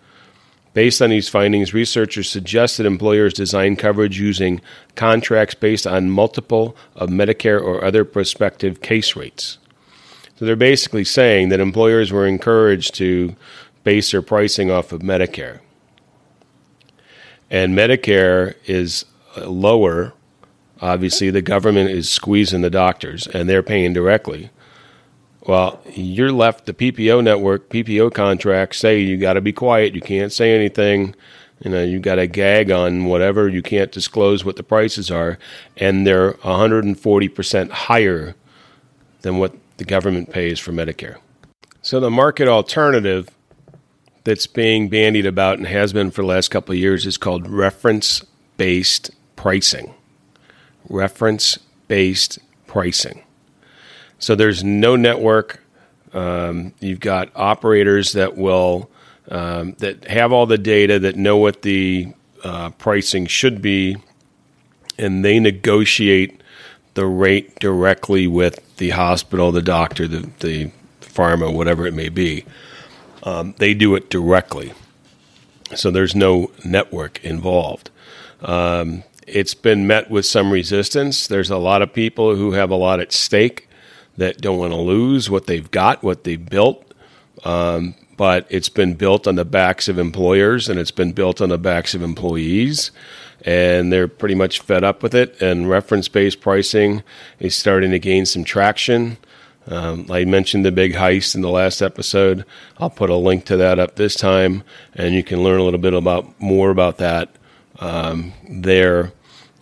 Based 0.74 1.02
on 1.02 1.12
these 1.12 1.30
findings, 1.30 1.74
researchers 1.74 2.30
suggest 2.30 2.78
that 2.78 2.88
employers 2.88 3.34
design 3.34 3.76
coverage 3.76 4.20
using 4.20 4.60
contracts 4.96 5.54
based 5.54 5.86
on 5.86 6.10
multiple 6.10 6.76
of 6.96 7.10
Medicare 7.10 7.62
or 7.62 7.84
other 7.84 8.04
prospective 8.04 8.82
case 8.82 9.16
rates. 9.16 9.60
So 10.36 10.46
they're 10.46 10.56
basically 10.56 11.04
saying 11.04 11.50
that 11.50 11.60
employers 11.60 12.12
were 12.12 12.26
encouraged 12.26 12.96
to 12.96 13.36
base 13.84 14.12
their 14.12 14.24
pricing 14.24 14.72
off 14.72 14.92
of 14.92 15.02
Medicare. 15.02 15.60
And 17.52 17.78
Medicare 17.78 18.56
is 18.66 19.06
uh, 19.38 19.48
lower. 19.48 20.14
Obviously, 20.82 21.30
the 21.30 21.44
government 21.44 21.92
is 21.92 22.10
squeezing 22.10 22.62
the 22.62 22.72
doctors 22.72 23.28
and 23.28 23.48
they're 23.48 23.62
paying 23.62 23.94
directly. 23.94 24.50
Well, 25.46 25.82
you're 25.94 26.32
left 26.32 26.66
the 26.66 26.74
PPO 26.74 27.22
network, 27.24 27.70
PPO 27.70 28.14
contracts 28.14 28.78
say 28.78 29.00
you 29.00 29.18
got 29.18 29.34
to 29.34 29.42
be 29.42 29.52
quiet, 29.52 29.94
you 29.94 30.00
can't 30.00 30.32
say 30.32 30.56
anything, 30.56 31.16
you 31.60 31.70
know, 31.70 31.84
you 31.84 32.00
got 32.00 32.16
to 32.16 32.28
gag 32.28 32.72
on 32.72 33.06
whatever, 33.06 33.50
you 33.50 33.62
can't 33.62 33.92
disclose 33.92 34.46
what 34.46 34.56
the 34.56 34.64
prices 34.64 35.12
are, 35.12 35.38
and 35.76 36.08
they're 36.08 36.34
140% 36.34 37.70
higher 37.72 38.36
than 39.22 39.38
what 39.38 39.54
the 39.78 39.84
government 39.84 40.30
pays 40.32 40.60
for 40.60 40.72
Medicare. 40.72 41.18
So 41.82 42.00
the 42.00 42.10
market 42.10 42.48
alternative 42.48 43.30
that's 44.24 44.48
being 44.48 44.88
bandied 44.88 45.26
about 45.26 45.58
and 45.58 45.68
has 45.68 45.92
been 45.92 46.12
for 46.12 46.22
the 46.22 46.28
last 46.28 46.50
couple 46.50 46.72
of 46.72 46.80
years 46.80 47.06
is 47.06 47.18
called 47.18 47.50
reference 47.50 48.24
based 48.56 49.12
pricing. 49.36 49.94
Reference 50.88 51.60
based 51.90 52.40
pricing. 52.66 53.24
So 54.24 54.36
there's 54.36 54.64
no 54.64 54.96
network. 54.96 55.62
Um, 56.14 56.74
you've 56.80 57.02
got 57.02 57.30
operators 57.36 58.14
that 58.14 58.38
will 58.38 58.90
um, 59.28 59.74
that 59.80 60.06
have 60.08 60.32
all 60.32 60.46
the 60.46 60.58
data 60.58 60.98
that 61.00 61.18
know 61.18 61.36
what 61.36 61.62
the 61.62 62.14
uh, 62.42 62.70
pricing 62.70 63.26
should 63.26 63.62
be, 63.62 63.98
and 64.98 65.26
they 65.26 65.42
negotiate 65.42 66.42
the 66.94 67.06
rate 67.06 67.60
directly 67.60 68.26
with 68.26 68.78
the 68.78 68.92
hospital, 68.92 69.52
the 69.52 69.62
doctor, 69.62 70.08
the, 70.08 70.30
the 70.40 70.72
pharma, 71.02 71.54
whatever 71.54 71.86
it 71.86 71.94
may 71.94 72.08
be. 72.08 72.46
Um, 73.24 73.56
they 73.58 73.74
do 73.74 73.94
it 73.94 74.10
directly. 74.10 74.72
So 75.76 75.92
there's 75.92 76.16
no 76.16 76.50
network 76.64 77.22
involved. 77.26 77.90
Um, 78.42 79.04
it's 79.28 79.54
been 79.54 79.86
met 79.86 80.10
with 80.10 80.26
some 80.26 80.50
resistance. 80.50 81.28
There's 81.28 81.50
a 81.50 81.58
lot 81.58 81.82
of 81.82 81.92
people 81.92 82.38
who 82.38 82.54
have 82.54 82.70
a 82.70 82.76
lot 82.76 83.02
at 83.02 83.12
stake 83.12 83.68
that 84.18 84.42
don't 84.42 84.58
want 84.58 84.74
to 84.74 84.80
lose 84.80 85.30
what 85.30 85.48
they've 85.48 85.70
got, 85.72 86.04
what 86.04 86.24
they've 86.24 86.44
built. 86.44 86.94
Um, 87.44 87.96
but 88.16 88.46
it's 88.50 88.70
been 88.70 88.94
built 88.94 89.28
on 89.28 89.36
the 89.36 89.46
backs 89.46 89.88
of 89.88 89.98
employers 89.98 90.70
and 90.70 90.80
it's 90.80 90.92
been 90.92 91.14
built 91.14 91.42
on 91.42 91.50
the 91.50 91.58
backs 91.58 91.96
of 91.96 92.02
employees. 92.02 92.92
And 93.46 93.92
they're 93.92 94.08
pretty 94.08 94.36
much 94.36 94.62
fed 94.62 94.84
up 94.84 95.04
with 95.04 95.14
it. 95.14 95.42
And 95.42 95.70
reference 95.70 96.08
based 96.08 96.40
pricing 96.40 97.04
is 97.40 97.56
starting 97.56 97.92
to 97.92 98.00
gain 98.00 98.26
some 98.26 98.44
traction. 98.44 99.18
Um, 99.68 100.08
I 100.10 100.26
mentioned 100.26 100.66
the 100.66 100.72
big 100.72 100.94
heist 100.94 101.36
in 101.36 101.42
the 101.42 101.50
last 101.50 101.82
episode. 101.82 102.46
I'll 102.78 102.90
put 102.90 103.10
a 103.10 103.16
link 103.16 103.46
to 103.46 103.58
that 103.58 103.80
up 103.80 103.96
this 103.96 104.16
time, 104.16 104.64
and 104.94 105.16
you 105.16 105.24
can 105.24 105.42
learn 105.42 105.60
a 105.60 105.64
little 105.64 105.80
bit 105.80 105.94
about 105.94 106.40
more 106.42 106.70
about 106.70 106.98
that 106.98 107.30
um, 107.80 108.34
there. 108.50 109.14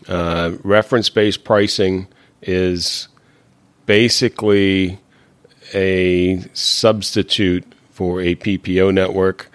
Uh, 0.07 0.53
reference 0.63 1.09
based 1.09 1.43
pricing 1.43 2.07
is 2.41 3.07
basically 3.85 4.99
a 5.73 6.39
substitute 6.53 7.65
for 7.91 8.21
a 8.21 8.35
PPO 8.35 8.93
network, 8.93 9.49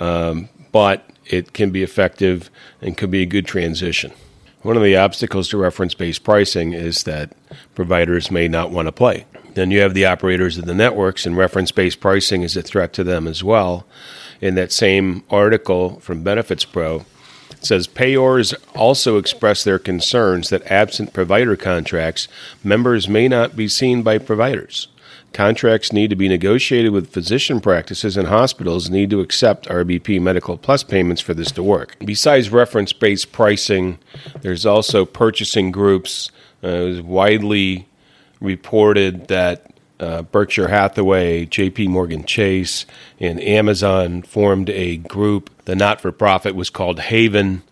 um, 0.00 0.48
but 0.72 1.08
it 1.26 1.52
can 1.52 1.70
be 1.70 1.82
effective 1.82 2.50
and 2.80 2.96
could 2.96 3.10
be 3.10 3.22
a 3.22 3.26
good 3.26 3.46
transition. 3.46 4.12
One 4.62 4.76
of 4.76 4.82
the 4.82 4.96
obstacles 4.96 5.48
to 5.48 5.56
reference 5.56 5.94
based 5.94 6.22
pricing 6.22 6.72
is 6.72 7.02
that 7.02 7.32
providers 7.74 8.30
may 8.30 8.48
not 8.48 8.70
want 8.70 8.86
to 8.86 8.92
play. 8.92 9.26
Then 9.54 9.70
you 9.70 9.80
have 9.80 9.92
the 9.92 10.06
operators 10.06 10.56
of 10.56 10.64
the 10.64 10.74
networks, 10.74 11.26
and 11.26 11.36
reference 11.36 11.72
based 11.72 12.00
pricing 12.00 12.42
is 12.42 12.56
a 12.56 12.62
threat 12.62 12.92
to 12.94 13.04
them 13.04 13.26
as 13.26 13.44
well. 13.44 13.86
In 14.40 14.54
that 14.54 14.72
same 14.72 15.24
article 15.30 16.00
from 16.00 16.22
Benefits 16.22 16.64
Pro, 16.64 17.04
it 17.62 17.66
says 17.66 17.86
payors 17.86 18.54
also 18.74 19.18
express 19.18 19.62
their 19.62 19.78
concerns 19.78 20.48
that 20.48 20.66
absent 20.66 21.12
provider 21.12 21.54
contracts, 21.54 22.26
members 22.64 23.08
may 23.08 23.28
not 23.28 23.54
be 23.54 23.68
seen 23.68 24.02
by 24.02 24.18
providers. 24.18 24.88
Contracts 25.32 25.92
need 25.92 26.10
to 26.10 26.16
be 26.16 26.28
negotiated 26.28 26.90
with 26.90 27.12
physician 27.12 27.60
practices, 27.60 28.16
and 28.16 28.26
hospitals 28.26 28.90
need 28.90 29.10
to 29.10 29.20
accept 29.20 29.68
RBP 29.68 30.20
Medical 30.20 30.58
Plus 30.58 30.82
payments 30.82 31.22
for 31.22 31.34
this 31.34 31.52
to 31.52 31.62
work. 31.62 31.94
Besides 32.04 32.50
reference 32.50 32.92
based 32.92 33.30
pricing, 33.30 34.00
there's 34.40 34.66
also 34.66 35.04
purchasing 35.04 35.70
groups. 35.70 36.32
Uh, 36.64 36.68
it 36.68 36.84
was 36.88 37.00
widely 37.02 37.86
reported 38.40 39.28
that 39.28 39.71
uh, 40.00 40.22
Berkshire 40.22 40.68
Hathaway, 40.68 41.46
JP 41.46 41.88
Morgan 41.88 42.24
Chase, 42.24 42.86
and 43.20 43.40
Amazon 43.40 44.22
formed 44.22 44.70
a 44.70 44.96
group. 44.96 45.50
The 45.64 45.76
not 45.76 46.00
for 46.00 46.12
profit 46.12 46.54
was 46.54 46.70
called 46.70 47.00
Haven. 47.00 47.62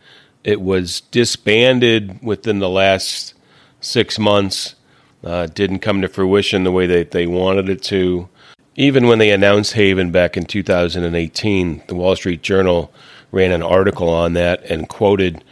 It 0.45 0.61
was 0.61 1.01
disbanded 1.01 2.23
within 2.23 2.61
the 2.61 2.69
last 2.69 3.35
six 3.81 4.19
months. 4.19 4.75
Uh, 5.23 5.47
didn't 5.47 5.81
come 5.81 6.01
to 6.01 6.09
fruition 6.09 6.65
the 6.65 6.73
way 6.73 6.87
that 6.87 7.11
they 7.11 7.27
wanted 7.27 7.69
it 7.69 7.83
to. 7.83 8.29
Even 8.77 9.07
when 9.07 9.19
they 9.19 9.31
announced 9.31 9.75
Haven 9.75 10.11
back 10.11 10.37
in 10.37 10.45
2018, 10.45 11.83
the 11.89 11.95
Wall 11.95 12.17
Street 12.17 12.43
Journal 12.43 12.91
ran 13.31 13.53
an 13.53 13.63
article 13.63 14.09
on 14.09 14.33
that 14.35 14.63
and 14.65 14.89
quoted 14.89 15.45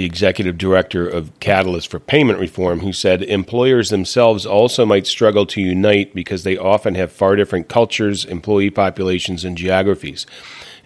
the 0.00 0.06
executive 0.06 0.56
director 0.56 1.06
of 1.06 1.38
Catalyst 1.40 1.88
for 1.88 2.00
Payment 2.00 2.38
Reform, 2.38 2.80
who 2.80 2.90
said 2.90 3.22
employers 3.22 3.90
themselves 3.90 4.46
also 4.46 4.86
might 4.86 5.06
struggle 5.06 5.44
to 5.44 5.60
unite 5.60 6.14
because 6.14 6.42
they 6.42 6.56
often 6.56 6.94
have 6.94 7.12
far 7.12 7.36
different 7.36 7.68
cultures, 7.68 8.24
employee 8.24 8.70
populations, 8.70 9.44
and 9.44 9.58
geographies. 9.58 10.24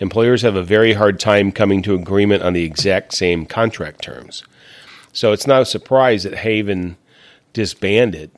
Employers 0.01 0.43
have 0.43 0.57
a 0.57 0.65
very 0.65 0.95
hard 0.95 1.21
time 1.21 1.53
coming 1.53 1.81
to 1.83 1.95
agreement 1.95 2.43
on 2.43 2.55
the 2.55 2.65
exact 2.65 3.15
same 3.15 3.47
contract 3.47 4.03
terms. 4.03 4.43
So 5.13 5.31
it's 5.31 5.47
not 5.47 5.63
a 5.63 5.67
surprise 5.67 6.25
that 6.25 6.39
Haven 6.39 6.97
disbanded, 7.53 8.33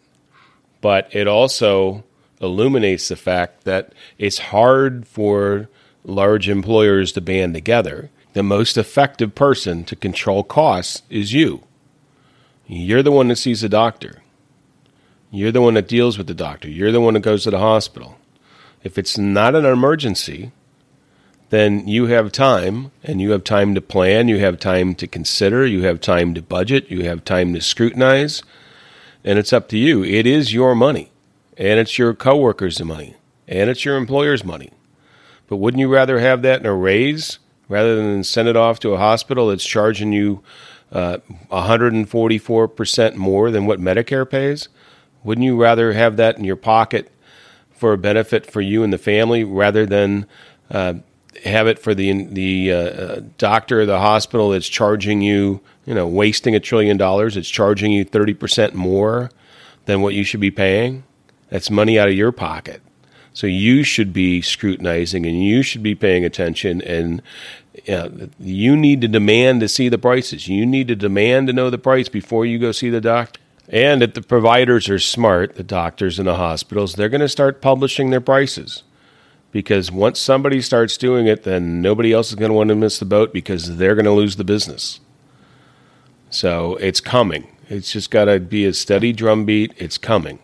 but 0.83 1.09
it 1.17 1.27
also 1.27 2.05
illuminates 2.39 3.09
the 3.09 3.17
fact 3.17 3.65
that 3.65 3.95
it's 4.19 4.39
hard 4.53 5.09
for 5.09 5.71
large 6.05 6.51
employers 6.51 7.13
to 7.13 7.23
band 7.23 7.55
together 7.55 8.11
the 8.37 8.43
most 8.43 8.77
effective 8.77 9.35
person 9.35 9.83
to 9.83 9.97
control 9.97 10.43
costs 10.45 11.01
is 11.09 11.33
you. 11.33 11.63
You're 12.67 13.03
the 13.03 13.11
one 13.11 13.29
that 13.29 13.37
sees 13.37 13.63
the 13.63 13.69
doctor. 13.71 14.23
You're 15.31 15.53
the 15.53 15.63
one 15.63 15.73
that 15.73 15.89
deals 15.89 16.19
with 16.19 16.27
the 16.27 16.35
doctor. 16.35 16.69
You're 16.69 16.93
the 16.93 17.01
one 17.01 17.15
that 17.15 17.21
goes 17.21 17.45
to 17.45 17.51
the 17.51 17.61
hospital. 17.61 18.19
If 18.85 18.99
it's 18.99 19.17
not 19.17 19.55
an 19.55 19.65
emergency, 19.65 20.53
then 21.49 21.89
you 21.89 22.09
have 22.09 22.31
time 22.31 22.91
and 23.03 23.23
you 23.23 23.31
have 23.31 23.43
time 23.43 23.75
to 23.75 23.81
plan, 23.81 24.29
you 24.29 24.39
have 24.41 24.59
time 24.59 24.95
to 24.97 25.07
consider, 25.07 25.65
you 25.65 25.85
have 25.85 26.03
time 26.03 26.35
to 26.35 26.43
budget, 26.43 26.91
you 26.91 27.05
have 27.05 27.25
time 27.25 27.55
to 27.55 27.63
scrutinize, 27.63 28.43
and 29.25 29.39
it's 29.39 29.55
up 29.55 29.67
to 29.71 29.79
you. 29.79 30.05
It 30.05 30.27
is 30.27 30.53
your 30.53 30.75
money, 30.75 31.11
and 31.57 31.81
it's 31.81 31.97
your 31.99 32.13
coworkers' 32.13 32.85
money, 32.85 33.17
and 33.49 33.71
it's 33.71 33.87
your 33.87 33.97
employer's 33.97 34.45
money. 34.45 34.73
But 35.47 35.57
wouldn't 35.57 35.81
you 35.81 35.89
rather 35.89 36.19
have 36.19 36.43
that 36.43 36.61
in 36.61 36.67
a 36.67 36.75
raise 36.75 37.39
rather 37.69 37.97
than 37.97 38.25
send 38.25 38.49
it 38.49 38.57
off 38.57 38.79
to 38.81 38.93
a 38.93 38.99
hospital 38.99 39.49
that's 39.49 39.65
charging 39.65 40.13
you 40.13 40.43
uh, 40.93 41.19
144% 41.51 43.15
more 43.17 43.51
than 43.51 43.67
what 43.67 43.81
Medicare 43.81 44.29
pays? 44.29 44.69
Wouldn't 45.25 45.45
you 45.45 45.61
rather 45.61 45.93
have 45.93 46.17
that 46.17 46.39
in 46.39 46.45
your 46.45 46.57
pocket 46.57 47.11
for 47.73 47.93
a 47.93 47.99
benefit 47.99 48.51
for 48.51 48.61
you 48.61 48.83
and 48.83 48.93
the 48.93 48.99
family 48.99 49.45
rather 49.45 49.85
than 49.85 50.27
uh, 50.71 50.95
have 51.45 51.67
it 51.67 51.79
for 51.79 51.95
the 51.95 52.25
the 52.25 52.73
uh, 52.73 53.21
doctor 53.37 53.83
or 53.83 53.87
the 53.87 53.99
hospital 53.99 54.51
that's 54.51 54.69
charging 54.69 55.21
you, 55.21 55.61
you 55.85 55.95
know, 55.95 56.07
wasting 56.07 56.55
a 56.55 56.61
trillion 56.61 56.97
dollars? 56.97 57.37
It's 57.37 57.49
charging 57.49 57.93
you 57.93 58.05
30% 58.05 58.75
more 58.75 59.31
than 59.87 60.01
what 60.01 60.15
you 60.15 60.25
should 60.25 60.41
be 60.41 60.51
paying. 60.51 61.05
That's 61.51 61.71
money 61.71 61.99
out 61.99 62.09
of 62.09 62.15
your 62.15 62.33
pocket. 62.33 62.81
So 63.37 63.47
you 63.47 63.83
should 63.83 64.15
be 64.15 64.41
scrutinizing 64.41 65.27
and 65.27 65.45
you 65.45 65.61
should 65.61 65.83
be 65.83 65.95
paying 65.95 66.25
attention 66.25 66.81
and 66.81 67.21
you 68.41 68.75
need 68.75 69.03
to 69.03 69.09
demand 69.09 69.61
to 69.61 69.69
see 69.69 69.91
the 69.91 69.99
prices. 69.99 70.49
You 70.49 70.65
need 70.65 70.89
to 70.89 70.97
demand 70.97 71.49
to 71.49 71.53
know 71.53 71.69
the 71.69 71.77
price 71.77 72.09
before 72.09 72.47
you 72.47 72.59
go 72.59 72.73
see 72.73 72.89
the 72.89 73.03
doctor. 73.03 73.39
And 73.69 74.03
if 74.03 74.15
the 74.15 74.23
providers 74.23 74.89
are 74.89 74.99
smart, 74.99 75.57
the 75.57 75.63
doctors 75.63 76.19
and 76.19 76.27
the 76.27 76.37
hospitals, 76.37 76.95
they're 76.95 77.11
going 77.11 77.21
to 77.21 77.29
start 77.29 77.61
publishing 77.61 78.09
their 78.09 78.23
prices. 78.23 78.85
Because 79.53 79.93
once 79.93 80.19
somebody 80.19 80.63
starts 80.63 80.97
doing 80.97 81.27
it, 81.27 81.43
then 81.43 81.83
nobody 81.83 82.15
else 82.15 82.31
is 82.31 82.37
going 82.37 82.49
to 82.49 82.57
want 82.57 82.71
to 82.71 82.75
miss 82.75 82.99
the 82.99 83.05
boat 83.05 83.35
because 83.35 83.77
they're 83.77 83.95
going 83.95 84.07
to 84.07 84.13
lose 84.13 84.37
the 84.37 84.45
business. 84.45 84.99
So 86.31 86.77
it's 86.77 87.03
coming. 87.03 87.55
It's 87.69 87.93
just 87.93 88.11
got 88.11 88.25
to 88.25 88.41
be 88.41 88.65
a 88.65 88.73
steady 88.73 89.13
drumbeat. 89.13 89.75
It's 89.77 89.99
coming. 89.99 90.39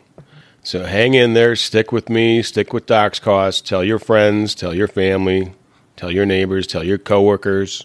So 0.65 0.85
hang 0.85 1.15
in 1.15 1.35
there, 1.35 1.57
stick 1.57 1.91
with 1.91 2.09
me, 2.09 2.41
stick 2.41 2.73
with 2.73 2.87
DoxCost, 2.87 3.65
tell 3.65 3.83
your 3.83 3.99
friends, 3.99 4.55
tell 4.55 4.73
your 4.73 4.87
family, 4.87 5.55
tell 5.97 6.09
your 6.13 6.25
neighbors, 6.25 6.69
tell 6.69 6.85
your 6.85 6.99
coworkers, 6.99 7.85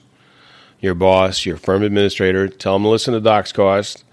your 0.79 0.93
boss, 0.93 1.43
your 1.43 1.57
firm 1.57 1.81
administrator, 1.81 2.47
tell 2.47 2.73
them 2.73 2.83
to 2.83 2.89
listen 2.89 3.15
to 3.15 3.19
DoxCost. 3.19 4.03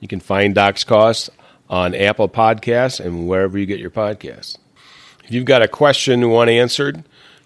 You 0.00 0.08
can 0.08 0.20
find 0.20 0.54
DoxCost 0.54 1.30
on 1.70 1.94
Apple 1.94 2.28
Podcasts 2.28 3.00
and 3.00 3.26
wherever 3.26 3.56
you 3.56 3.64
get 3.64 3.80
your 3.80 3.90
podcasts. 3.90 4.58
If 5.24 5.32
you've 5.32 5.46
got 5.46 5.62
a 5.62 5.68
question 5.68 6.20
you 6.20 6.28
want 6.28 6.50
answered, 6.50 7.02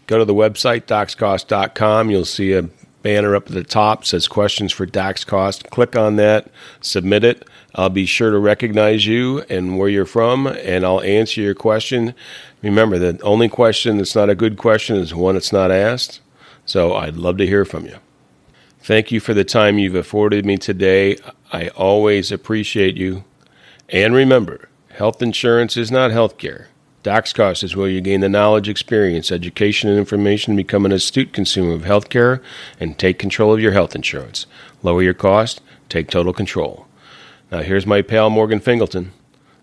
go 0.09 0.19
to 0.19 0.25
the 0.25 0.35
website, 0.35 0.83
doxcost.com. 0.83 2.11
You'll 2.11 2.25
see 2.25 2.55
a 2.55 2.69
banner 3.03 3.35
up 3.35 3.47
at 3.47 3.53
the 3.53 3.65
top 3.65 4.05
says 4.05 4.29
questions 4.29 4.73
for 4.73 4.85
DoxCost. 4.85 5.71
Click 5.71 5.97
on 5.97 6.17
that, 6.17 6.51
submit 6.81 7.23
it. 7.25 7.47
I'll 7.75 7.89
be 7.89 8.07
sure 8.07 8.31
to 8.31 8.39
recognize 8.39 9.07
you 9.07 9.41
and 9.49 9.79
where 9.79 9.89
you're 9.89 10.07
from, 10.07 10.47
and 10.47 10.85
I'll 10.85 11.01
answer 11.03 11.41
your 11.41 11.55
question. 11.55 12.15
Remember, 12.63 12.99
the 12.99 13.21
only 13.23 13.49
question 13.49 13.99
that's 13.99 14.15
not 14.15 14.31
a 14.31 14.35
good 14.35 14.57
question 14.57 14.97
is 14.97 15.15
one 15.15 15.35
that's 15.35 15.53
not 15.53 15.71
asked. 15.71 16.21
So 16.67 16.95
I'd 16.95 17.17
love 17.17 17.37
to 17.39 17.47
hear 17.47 17.65
from 17.65 17.87
you. 17.87 17.97
Thank 18.81 19.13
you 19.13 19.21
for 19.21 19.35
the 19.35 19.45
time 19.45 19.79
you've 19.79 19.95
afforded 19.95 20.45
me 20.45 20.57
today. 20.57 21.17
I 21.53 21.69
always 21.69 22.33
appreciate 22.33 22.97
you. 22.97 23.25
And 23.89 24.15
remember, 24.15 24.69
health 24.91 25.21
insurance 25.21 25.77
is 25.77 25.91
not 25.91 26.11
health 26.11 26.39
care. 26.39 26.69
DoxCost 27.03 27.65
is 27.65 27.75
where 27.75 27.89
you 27.89 28.01
gain 28.01 28.21
the 28.21 28.29
knowledge, 28.29 28.69
experience, 28.69 29.33
education, 29.33 29.89
and 29.89 29.99
information 29.99 30.55
to 30.55 30.63
become 30.63 30.85
an 30.85 30.93
astute 30.93 31.33
consumer 31.33 31.73
of 31.73 31.83
healthcare 31.83 32.43
and 32.79 32.99
take 32.99 33.19
control 33.19 33.55
of 33.55 33.61
your 33.61 33.73
health 33.73 33.95
insurance. 33.95 34.47
Lower 34.83 35.03
your 35.03 35.15
cost, 35.15 35.63
take 35.89 36.11
total 36.11 36.35
control. 36.35 36.87
Now, 37.51 37.63
here's 37.63 37.85
my 37.87 38.03
pal 38.03 38.31
Morgan 38.31 38.61
Fingleton. 38.61 39.13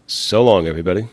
So 0.07 0.43
long, 0.43 0.67
everybody. 0.67 1.07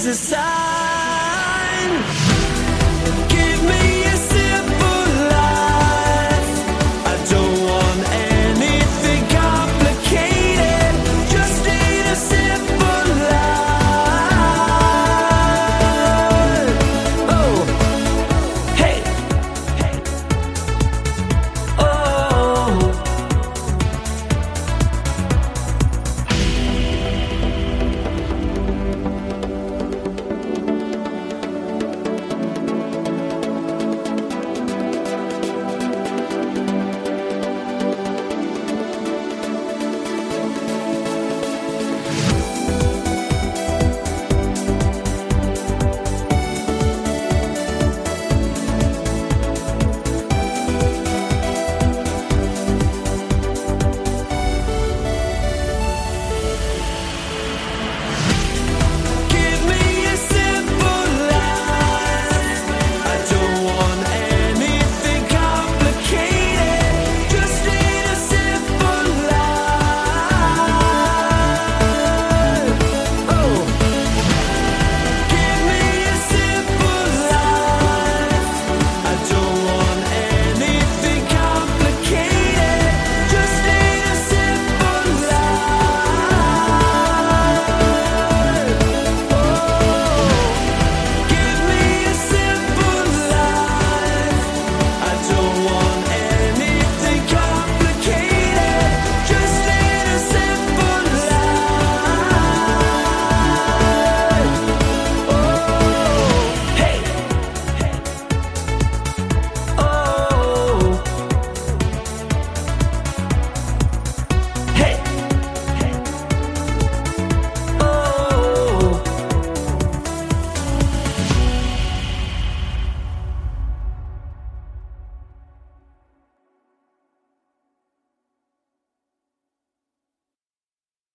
as 0.00 0.06
a 0.06 0.14
sign 0.14 0.59